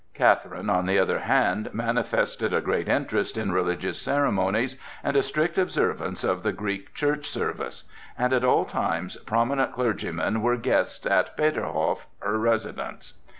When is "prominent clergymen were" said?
9.17-10.57